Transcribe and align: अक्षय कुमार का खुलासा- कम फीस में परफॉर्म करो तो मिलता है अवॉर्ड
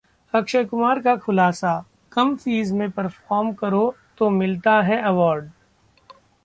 अक्षय 0.33 0.63
कुमार 0.63 0.99
का 0.99 1.15
खुलासा- 1.15 1.83
कम 2.11 2.35
फीस 2.35 2.71
में 2.71 2.89
परफॉर्म 2.91 3.53
करो 3.53 3.95
तो 4.17 4.29
मिलता 4.29 4.81
है 4.81 5.01
अवॉर्ड 5.01 5.49